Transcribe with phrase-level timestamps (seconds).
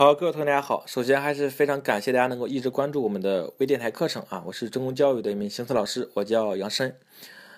[0.00, 0.82] 好，各位同学大家好。
[0.86, 6.98] 首先还是非常感谢大家能够一直关注我们的微电台课程啊，我是中公教育的一名行测老师，我叫杨申。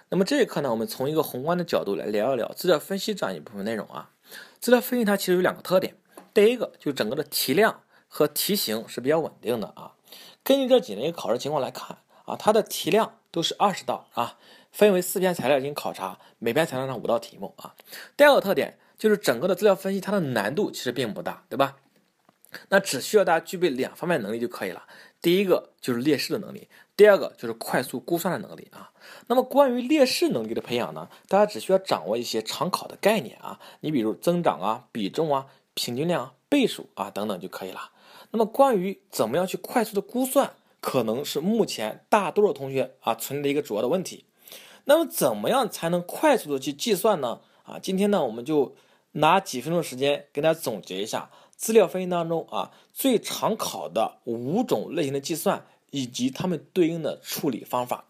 [0.08, 4.10] 那么这一课呢，我们从一个宏观的角度来聊一聊资料分析这样一部分内容啊。
[4.58, 5.94] 资料分析它其实有两个特点，
[6.34, 9.92] 第一个就整个的题量和题型是比较稳定的啊。
[10.42, 14.36] 根据这几年一个考试情况来看啊，它的题量都是二十道啊，
[14.72, 17.76] 分为四篇材料进行考察，每篇材料上五道题目啊。
[18.16, 21.76] 第二个特点就是整个的资料分析它的难度其实并不大，对吧？
[22.68, 24.84] 那只需要大家具备两方面能力就可以了。
[25.20, 28.90] 第一个就是列式的能力，第二个就是快速估算的能力啊。
[29.28, 37.90] 那么关于列式能力的培养呢，大家只需要掌握一些常考的概念啊，你比如增长啊、比重啊、平均量、倍数啊等等就可以了。
[38.32, 44.24] 那么关于怎么样去快速的估算，可能是目前大多数同学啊存在的一个主要的问题。
[44.86, 47.40] 那么怎么样才能快速的去计算呢？
[47.62, 48.74] 啊，今天呢我们就
[49.12, 51.30] 拿几分钟时间给大家总结一下。
[51.62, 58.06] 资料分析当中啊，最常考的五种类型的计算以及它们对应的处理方法。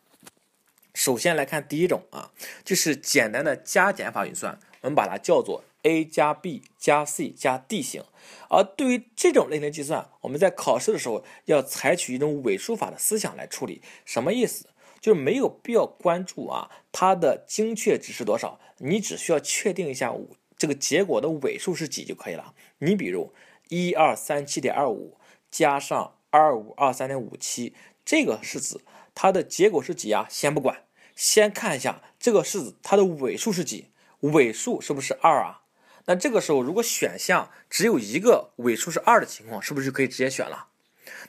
[0.94, 2.32] 首先来看第一种啊，
[2.64, 8.02] 就是简单的加减法运算，我们把它叫做 a 加 b 加 c 加 d 型。
[8.48, 13.82] 而对于这种类型的计算，我们在考试的时候要采取一种尾数法的思想来处理。
[14.06, 14.70] 什么意思？
[14.98, 20.14] 就是没有必要关注啊它的精确值是多少，你只需要确定一下。
[20.62, 22.55] 这个结果的尾数是几就可以了。
[22.78, 23.34] 你比如
[23.68, 25.18] 一二三七点二五
[25.50, 27.74] 加上二五二三点五七，
[28.05, 28.80] 这个式子
[29.12, 30.28] 它的结果是几啊？
[30.30, 30.84] 先不管，
[31.16, 33.88] 先看一下这个式子它的尾数是几？
[34.20, 35.62] 尾数是不是二啊？
[36.05, 40.68] 那这个时候如果选项只有一个尾数是二的情况，是不是就可以直接选了？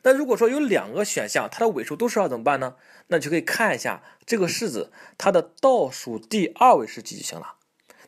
[0.03, 2.75] 那如果说有两个选项，它的尾数都是二怎么办呢？
[3.07, 7.55] 那就可以看一下这个式子它的倒数第二位是几就行了。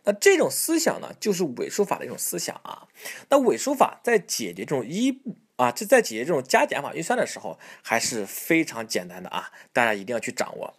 [0.05, 2.87] 那这种思想呢，就是尾数法的一种思想啊。
[3.29, 10.75] 那尾数法在解决这种一步啊，这在解决这种加减法运算的时候，还是非常简单的啊，大家一定要去掌握。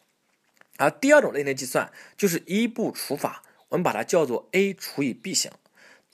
[0.78, 5.50] 而第二种类型的计算就是一步除法，我们把它叫做 a 除以 b 型。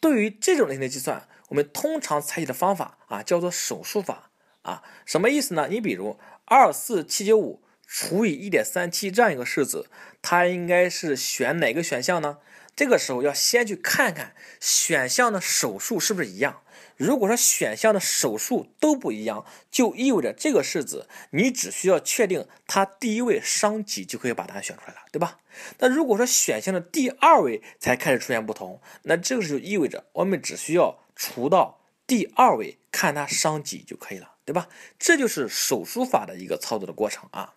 [0.01, 4.31] 对于这种类型的计算，我们通常采取的方法啊，叫做手术法
[4.63, 4.83] 啊。
[5.05, 5.69] 什么意思呢？
[5.69, 9.91] 你比如二四七九五除以一点三七这样一个式子，
[10.23, 12.39] 它应该是选哪个选项呢？
[12.75, 16.63] 这个时候要先去看看选项的手数是不是一样。
[16.97, 25.41] 如果说选项的手数都不一样，就意味着这个式子你只需要确定它第一位商几就可以把答案选出来了，对吧？
[25.79, 34.69] 那如果说选项的第二位才开始出现不同，那这个时候意味着我们只需要除到第二位，看它商几就可以了，对吧？
[34.99, 37.55] 这就是手术法的一个操作的过程啊。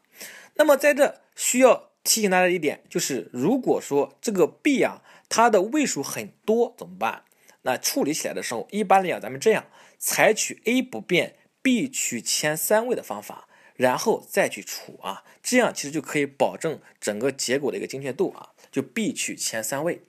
[0.56, 1.92] 那么在这需要。
[2.06, 7.24] 提醒大家一点，就是如果说这个 b 啊，它的位数很多怎么办？
[7.64, 9.66] 那处理起来的时候，一般来讲，咱们这样
[9.98, 20.04] 采取 a 不变，b 取前三位的方法，然后再去除啊，这样其实就可以保证整个结果的一个精确度啊，就 b 取前三位。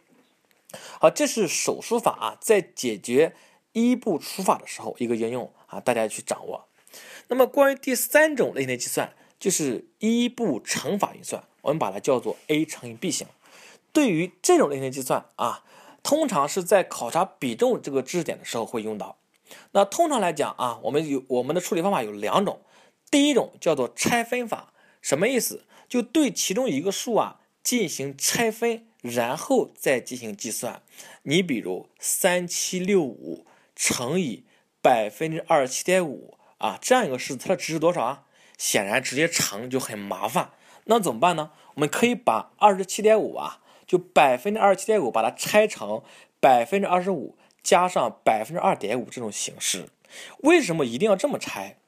[1.00, 3.34] 好，这是手术法啊，在解决
[3.72, 6.68] 一步除法的时候一个应用啊，大家去掌握。
[7.28, 11.44] 那么关于第三种类型的计算，就是一步乘法运算。
[11.62, 13.26] 我们把它叫做 a 乘以 b 型。
[13.92, 15.64] 对于这种类型计算啊，
[16.02, 19.16] 通常是在考察比重这个知识点的时候会用到。
[19.72, 22.60] 那通常来讲啊，我们有我们的处理方法有两种。
[23.10, 25.64] 第一种叫做拆分法，什么意思？
[25.88, 30.82] 就对其中一个数啊进行拆分，然后再进行计算。
[31.22, 34.44] 你比如三七六五乘以
[34.82, 38.25] 百分之二十七点五啊，这样一个式子，它的值是多少啊？
[38.56, 40.50] 显然直接乘就很麻烦。
[40.84, 41.50] 那怎么办呢？
[41.74, 46.02] 我们可以把二十七点五啊，就百分之二十七点五，把它拆成
[46.40, 49.88] 百分之二十五加上百分之二点五这种形式。
[50.38, 51.78] 为什么一定要这么拆？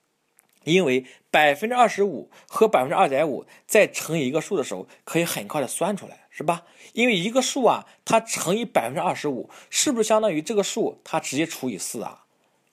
[0.64, 6.64] 因为百分之二十五和百分之二点五在乘以一个数的时候，可以很快的算出来，是吧？
[6.92, 12.24] 因为一个数啊，它乘以百分之二十五，是不是相当于这个数它直接除以四啊？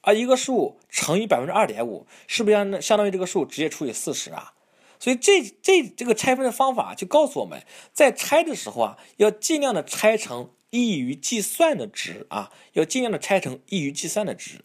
[0.05, 4.53] 而一个数乘以百分之二点五，是不是相相当于这个数直接除以四十啊？
[4.99, 14.63] 所以这这这个拆分的方法就告诉我们，在拆的时候啊，要尽量的拆成易于计算的值啊，要尽量的拆成易于计算的值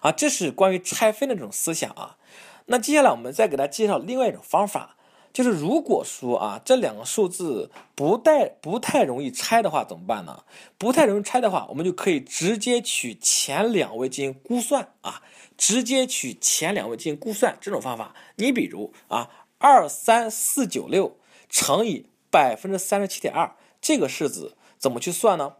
[0.00, 2.18] 啊，这是关于拆分的这种思想啊。
[2.66, 4.95] 那接下来我们再给大家介绍另外一种方法，
[5.36, 10.44] 就是如果说啊这两个数字不太不太容易拆的话怎么办呢？
[10.78, 15.20] 不太容易拆的话，我们就可以直接取前两位进行估算啊。
[15.58, 19.28] 直接取前两位进行估算，这种方法，你比如啊，
[19.58, 21.18] 二三四九六
[21.50, 25.56] 乘以百分之三十七点二，这个式子怎么去算呢？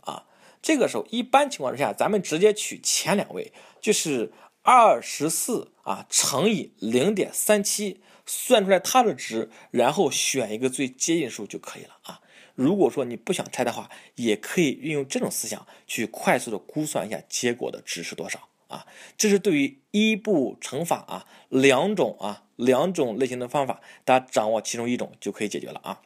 [0.00, 0.24] 啊，
[0.60, 4.32] 这个时候一般情况之下，咱们直接取前两位，就是
[4.62, 8.00] 二十四啊乘以零点三七，
[8.32, 12.20] 算出来它的值，然后选一个最接近数就可以了啊。
[12.54, 18.86] 如果说你不想拆的话，也可以运用这种思想去快速的估算一下结果的值是多少啊。
[19.16, 26.00] 这是对于一步乘法啊两种啊两种类型的方法，大家掌握其中一种就可以解决了啊。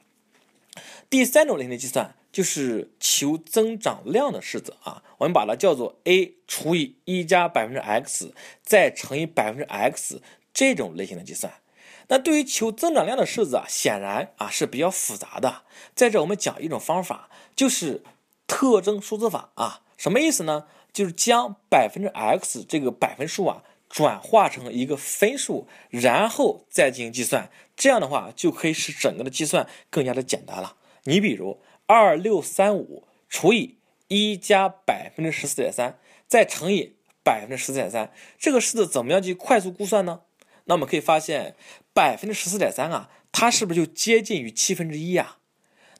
[1.10, 8.32] 第三种类型的计算就是求增长量的式子啊，我们把它叫做 a 除以一加百分之 x
[8.62, 10.22] 再乘以百分之 x
[10.54, 11.52] 这种类型的计算。
[12.08, 15.62] 那对于求增长量的式子啊，显然啊是比较复杂的。
[15.94, 18.02] 在这我们讲一种方法，就是
[18.46, 19.80] 特征数字法啊。
[19.96, 20.66] 什么意思呢？
[20.92, 27.50] 就是将百分之 x 这个百分数啊转化成一个分数，然后再进行计算。
[27.74, 30.76] 这样的话就可以使整个的计算更加的简单了。
[31.04, 33.78] 你比如二六三五除以
[34.08, 35.98] 一加百分之十四点三，
[36.28, 40.20] 再乘以百分之十四点三，这个式子怎么样去快速估算呢？
[40.66, 41.56] 那我们可以发现。
[41.94, 45.36] 百分之十四点三啊，它是不是就接近于七分之一呀？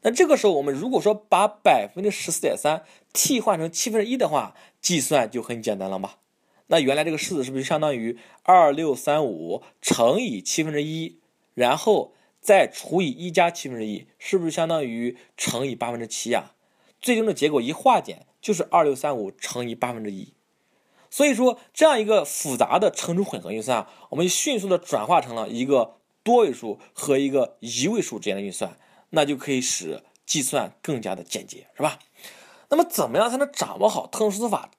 [0.03, 6.19] 那这个时候，我们如果说把百分之十四点三替换成七分之一的话，计算就很简单了吧？
[6.67, 11.21] 那原来这个式子是不是就相当于二六三五乘以七分之一，
[11.55, 16.53] 然后再除以一加七分之一，是不是相当于乘以八分之七呀？
[17.01, 20.35] 最终的结果一化简就是二六三五乘以八分之一。
[21.15, 28.77] 所以说，这样一个复杂的乘除混合运算，我们迅速的转化成了一个多位数和一个一位数之间的运算，
[29.11, 32.01] 那就可以使计算更加的简洁，是吧？
[32.69, 34.71] 那么，怎么样才能掌握好特征数字法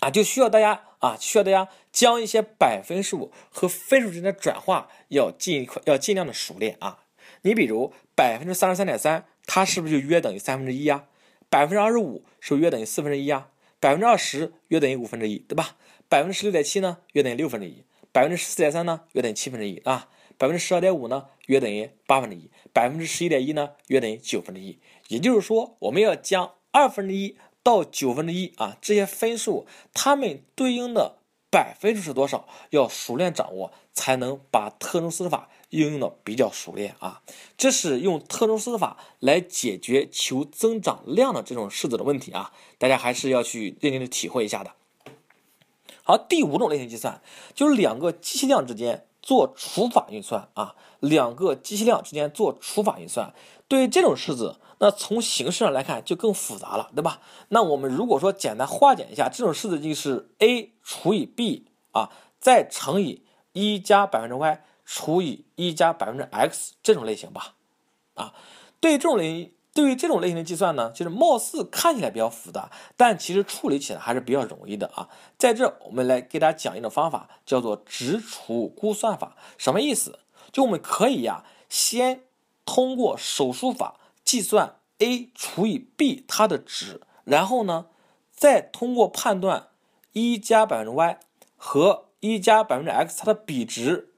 [0.00, 0.10] 啊？
[0.10, 7.04] 就需要大家啊，需要大家将一些百分数和分数之间的转化要尽快要尽量的熟练啊。
[7.42, 11.04] 你比如百分之三十三点三，它是不是就约等于三分之一呀？
[11.48, 13.46] 百分之二十五是不是约等于四分之一呀？
[13.80, 15.76] 百分之二十约等于五分之一，对吧？
[16.08, 20.08] 百分之十六点七呢，约等于六分之一；百分之十四点三呢，约等于七分之一啊；
[20.38, 24.78] 百分之十二点五呢，约等于八分之一；百分之十一点一呢，约等于九分之一。
[25.08, 31.18] 也就是说，我们要将二分之一到九分之一啊这些分数，它们对应的
[31.56, 35.48] 百分数是多少，要熟练掌握，才能把特征数字法。
[35.70, 37.22] 应用的比较熟练啊，
[37.58, 44.74] 这是用特征数字法来解决求增长量的这种式子的问题啊，大家还是要去认真的体会一下的。
[46.04, 47.20] 好，第五种类型计算
[47.52, 53.34] 就是两个机器量之间做除法运算啊，两个机器量之间做除法运算。
[53.66, 57.20] 对于这种式子，那从形式上来看就更复杂了，对吧？
[57.48, 64.62] 那我们如果说简单化简一下，这种式子就是 a 除以 b 啊，再乘以一加百分之 y。
[64.88, 67.54] 除以一加百分之 x 这种类型吧，
[68.14, 68.32] 啊，
[68.78, 75.10] 对于这种类对于这种类型的计算呢，就是貌似看起来比较复杂，但其实处理起来还是比较容易的啊。
[75.36, 79.36] 在这，我们来给大家讲一种方法，叫做值除估算法。
[79.58, 80.20] 什么意思？
[80.50, 82.22] 就我们可以呀，先
[82.64, 87.88] 通过手术法计算 a 除以 b 它的值，然后呢，
[88.32, 89.68] 再通过判断
[90.12, 91.20] 一加百分之 y
[91.54, 94.14] 和一加百分之 x 它的比值。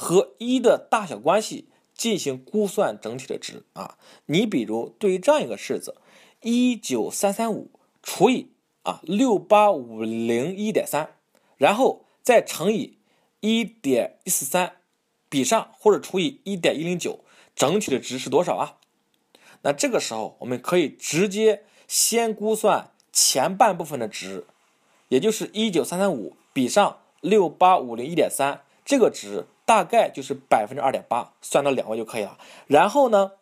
[0.00, 1.68] 和一的大小关系
[1.98, 5.96] 进行估算整体的值啊，你比如对于这样一个式子，
[6.40, 7.72] 一九三三五
[8.04, 8.52] 除以
[8.84, 11.16] 啊六八五零一点三，
[11.56, 12.98] 然后再乘以
[13.40, 14.76] 一点一四三，
[15.28, 17.24] 比上或者除以一点一零九，
[17.56, 18.76] 整体的值是多少啊？
[19.62, 24.46] 那这个时候我们可以直接先估算前半部分的值，
[25.08, 29.46] 也就是一九三三五比上六八五零一点三这个值。
[29.68, 32.38] 大概就是百分之二点八，算到两位就可以了。
[32.66, 33.32] 然后呢，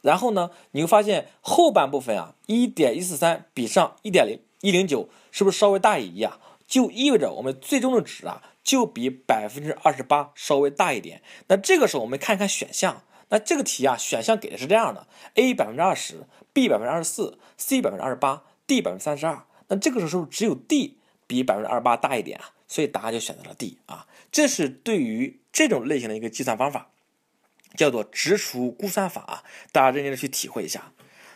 [0.00, 6.40] 然后呢，你会发现后半部分啊，一点一四三比上一点零一零九，是不是稍微大于一啊？
[6.66, 11.20] 就意味着我们最终的值啊，就比百分之二十八稍微大一点。
[11.48, 19.44] 那这个时候我们看看选项，那这个题啊，选项给的是这样的：A 百分之二十，B 百分之二十四，C 百分之二十八，D 百分之三十二。
[19.68, 22.55] 那这个时候是不是只有 D 比百分之二十八大一点啊？
[22.68, 24.06] 所以答案就选择了 D 啊。
[24.32, 26.90] 这是对于这种类型的一个计算方法，
[27.76, 30.92] 叫做直除估算法啊，大家认真的去体会一下。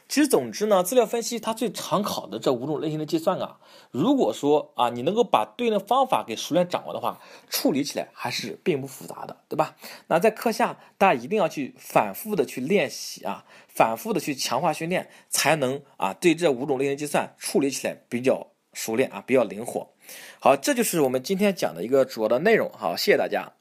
[0.08, 3.60] 其实，总之呢，资料分析它最常考的这五种类型的计算啊，
[3.92, 9.76] 如果说啊，你能够把对应的方法给熟练掌握的话，处理起来还是并不复杂的，对吧？
[10.08, 19.92] 那在课下，大家一定要去反复的去练习啊，反复的去强化训练，才能啊，对这五种类型计算处理起来比较熟练啊，比较灵活。
[20.38, 22.70] 好，这就是我们今天讲的一个主要的内容。
[22.72, 23.59] 好，谢谢大家。